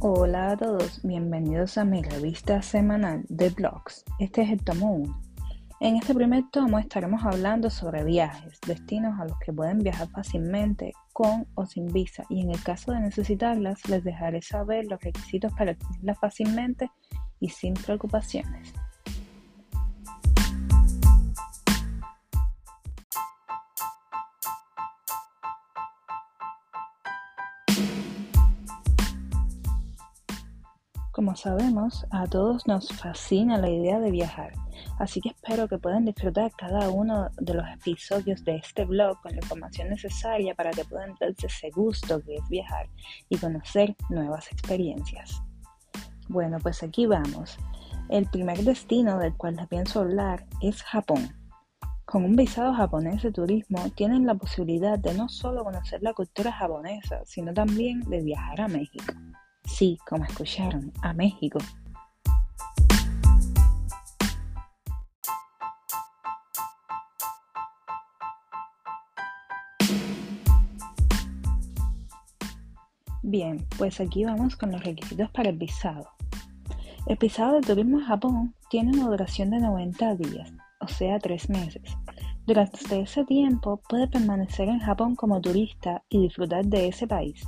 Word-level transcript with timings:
Hola 0.00 0.52
a 0.52 0.56
todos, 0.56 1.00
bienvenidos 1.02 1.76
a 1.76 1.84
mi 1.84 2.04
revista 2.04 2.62
semanal 2.62 3.24
de 3.28 3.50
blogs. 3.50 4.04
Este 4.20 4.42
es 4.42 4.50
el 4.50 4.62
tomo 4.62 4.92
1. 4.92 5.22
En 5.80 5.96
este 5.96 6.14
primer 6.14 6.44
tomo 6.52 6.78
estaremos 6.78 7.24
hablando 7.24 7.68
sobre 7.68 8.04
viajes, 8.04 8.60
destinos 8.64 9.18
a 9.18 9.24
los 9.24 9.36
que 9.40 9.52
pueden 9.52 9.80
viajar 9.80 10.08
fácilmente 10.10 10.92
con 11.12 11.48
o 11.56 11.66
sin 11.66 11.86
visa 11.86 12.22
y 12.28 12.42
en 12.42 12.52
el 12.52 12.62
caso 12.62 12.92
de 12.92 13.00
necesitarlas 13.00 13.88
les 13.88 14.04
dejaré 14.04 14.40
saber 14.40 14.86
los 14.86 15.02
requisitos 15.02 15.52
para 15.54 15.72
obtenerlas 15.72 16.18
fácilmente 16.20 16.92
y 17.40 17.48
sin 17.48 17.74
preocupaciones. 17.74 18.72
Como 31.18 31.34
sabemos, 31.34 32.06
a 32.10 32.28
todos 32.28 32.68
nos 32.68 32.90
fascina 32.90 33.58
la 33.58 33.68
idea 33.68 33.98
de 33.98 34.12
viajar, 34.12 34.52
así 35.00 35.20
que 35.20 35.30
espero 35.30 35.66
que 35.66 35.76
puedan 35.76 36.04
disfrutar 36.04 36.52
cada 36.56 36.90
uno 36.90 37.28
de 37.40 37.54
los 37.54 37.66
episodios 37.74 38.44
de 38.44 38.54
este 38.54 38.84
blog 38.84 39.20
con 39.20 39.32
la 39.32 39.38
información 39.38 39.88
necesaria 39.88 40.54
para 40.54 40.70
que 40.70 40.84
puedan 40.84 41.16
darse 41.18 41.48
ese 41.48 41.70
gusto 41.70 42.20
que 42.20 42.36
es 42.36 42.48
viajar 42.48 42.86
y 43.28 43.36
conocer 43.36 43.96
nuevas 44.10 44.46
experiencias. 44.52 45.42
Bueno, 46.28 46.58
pues 46.62 46.84
aquí 46.84 47.06
vamos. 47.06 47.58
El 48.08 48.26
primer 48.30 48.58
destino 48.58 49.18
del 49.18 49.36
cual 49.36 49.56
les 49.56 49.66
pienso 49.66 50.02
hablar 50.02 50.46
es 50.62 50.84
Japón. 50.84 51.34
Con 52.04 52.22
un 52.22 52.36
visado 52.36 52.72
japonés 52.74 53.24
de 53.24 53.32
turismo 53.32 53.90
tienen 53.96 54.24
la 54.24 54.36
posibilidad 54.36 54.96
de 54.96 55.14
no 55.14 55.28
solo 55.28 55.64
conocer 55.64 56.00
la 56.00 56.14
cultura 56.14 56.52
japonesa, 56.52 57.22
sino 57.24 57.52
también 57.52 58.02
de 58.02 58.22
viajar 58.22 58.60
a 58.60 58.68
México. 58.68 59.14
Sí, 59.68 59.96
como 60.08 60.24
escucharon, 60.24 60.92
a 61.02 61.12
México. 61.12 61.60
Bien, 73.22 73.64
pues 73.76 74.00
aquí 74.00 74.24
vamos 74.24 74.56
con 74.56 74.72
los 74.72 74.82
requisitos 74.82 75.30
para 75.30 75.50
el 75.50 75.58
visado. 75.58 76.08
El 77.06 77.16
visado 77.16 77.54
de 77.54 77.60
turismo 77.60 78.00
a 78.00 78.06
Japón 78.06 78.54
tiene 78.70 78.92
una 78.92 79.06
duración 79.08 79.50
de 79.50 79.60
90 79.60 80.16
días, 80.16 80.50
o 80.80 80.88
sea, 80.88 81.18
3 81.18 81.50
meses. 81.50 81.82
Durante 82.46 83.00
ese 83.00 83.24
tiempo 83.26 83.80
puede 83.88 84.08
permanecer 84.08 84.68
en 84.68 84.80
Japón 84.80 85.14
como 85.14 85.40
turista 85.40 86.02
y 86.08 86.22
disfrutar 86.22 86.64
de 86.64 86.88
ese 86.88 87.06
país. 87.06 87.46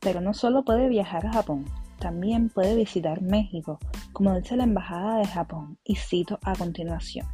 Pero 0.00 0.20
no 0.20 0.34
solo 0.34 0.64
puede 0.64 0.88
viajar 0.88 1.26
a 1.26 1.32
Japón, 1.32 1.64
también 1.98 2.50
puede 2.50 2.76
visitar 2.76 3.22
México, 3.22 3.78
como 4.12 4.34
dice 4.34 4.56
la 4.56 4.64
Embajada 4.64 5.18
de 5.18 5.26
Japón, 5.26 5.78
y 5.84 5.96
cito 5.96 6.38
a 6.42 6.54
continuación. 6.54 7.26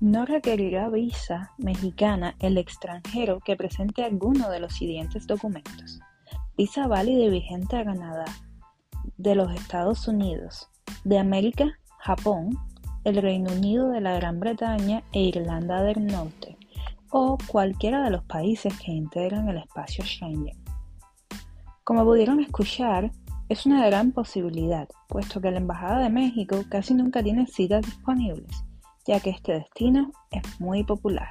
No 0.00 0.24
requerirá 0.24 0.88
visa 0.88 1.50
mexicana 1.58 2.36
el 2.38 2.56
extranjero 2.56 3.40
que 3.40 3.56
presente 3.56 4.04
alguno 4.04 4.48
de 4.48 4.60
los 4.60 4.72
siguientes 4.74 5.26
documentos. 5.26 5.98
Visa 6.56 6.86
válida 6.86 7.24
y 7.24 7.30
vigente 7.30 7.76
a 7.76 7.84
Canadá, 7.84 8.24
de 9.16 9.34
los 9.34 9.52
Estados 9.52 10.06
Unidos, 10.08 10.68
de 11.04 11.18
América, 11.18 11.66
Japón, 11.98 12.50
el 13.04 13.16
Reino 13.16 13.52
Unido 13.52 13.88
de 13.90 14.00
la 14.00 14.14
Gran 14.14 14.40
Bretaña 14.40 15.02
e 15.12 15.22
Irlanda 15.22 15.82
del 15.82 16.06
Norte, 16.06 16.56
o 17.10 17.38
cualquiera 17.46 18.02
de 18.02 18.10
los 18.10 18.24
países 18.24 18.72
que 18.78 18.92
integran 18.92 19.48
el 19.48 19.58
espacio 19.58 20.04
Schengen. 20.04 20.62
Como 21.84 22.04
pudieron 22.04 22.40
escuchar, 22.40 23.10
es 23.48 23.64
una 23.64 23.86
gran 23.86 24.12
posibilidad, 24.12 24.88
puesto 25.08 25.40
que 25.40 25.50
la 25.50 25.58
Embajada 25.58 26.00
de 26.00 26.10
México 26.10 26.62
casi 26.68 26.92
nunca 26.92 27.22
tiene 27.22 27.46
citas 27.46 27.86
disponibles, 27.86 28.64
ya 29.06 29.20
que 29.20 29.30
este 29.30 29.54
destino 29.54 30.10
es 30.30 30.60
muy 30.60 30.84
popular. 30.84 31.30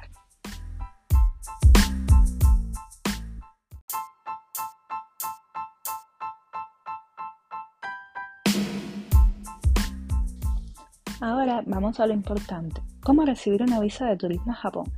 Ahora 11.20 11.64
vamos 11.66 11.98
a 11.98 12.06
lo 12.06 12.14
importante, 12.14 12.80
cómo 13.02 13.24
recibir 13.24 13.60
una 13.62 13.80
visa 13.80 14.06
de 14.06 14.16
turismo 14.16 14.52
a 14.52 14.54
Japón. 14.54 14.92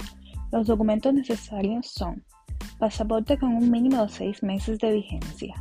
Los 0.53 0.67
documentos 0.67 1.15
necesarios 1.15 1.87
son 1.87 2.23
pasaporte 2.79 3.39
con 3.39 3.55
un 3.55 3.71
mínimo 3.71 4.03
de 4.03 4.09
6 4.11 4.43
meses 4.43 4.79
de 4.81 4.93
vigencia, 4.93 5.55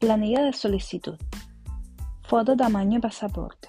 planilla 0.00 0.42
de 0.42 0.52
solicitud, 0.52 1.16
foto 2.22 2.56
tamaño 2.56 3.00
pasaporte, 3.00 3.68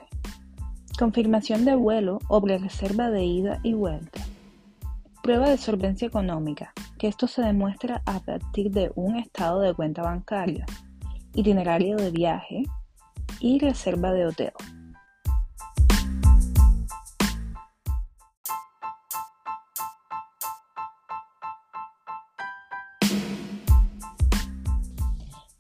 confirmación 0.98 1.66
de 1.66 1.76
vuelo 1.76 2.18
o 2.30 2.40
reserva 2.40 3.12
de 3.12 3.24
ida 3.24 3.60
y 3.62 3.74
vuelta, 3.74 4.22
prueba 5.22 5.50
de 5.50 5.58
solvencia 5.58 6.08
económica, 6.08 6.74
que 6.98 7.10
esto 7.10 7.28
se 7.28 7.44
demuestra 7.44 8.02
a 8.08 8.20
partir 8.22 8.72
de 8.72 8.92
un 8.96 9.18
estado 9.18 9.60
de 9.60 9.76
cuenta 9.76 10.02
bancaria, 10.02 10.66
itinerario 11.36 11.96
de 11.96 12.10
viaje 12.10 12.64
y 13.40 13.60
reserva 13.60 14.12
de 14.14 14.26
hotel. 14.26 14.54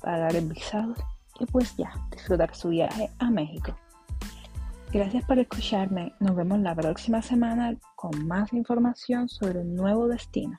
pagar 0.00 0.34
el 0.34 0.48
visado 0.48 0.94
y 1.40 1.46
pues 1.46 1.76
ya, 1.76 1.90
disfrutar 2.12 2.54
su 2.54 2.68
viaje 2.68 3.10
a 3.18 3.30
México. 3.30 3.76
Gracias 4.92 5.24
por 5.24 5.38
escucharme. 5.38 6.14
Nos 6.20 6.36
vemos 6.36 6.58
la 6.60 6.74
próxima 6.74 7.22
semana 7.22 7.76
con 7.96 8.26
más 8.26 8.52
información 8.52 9.28
sobre 9.28 9.60
un 9.60 9.74
nuevo 9.74 10.08
destino. 10.08 10.58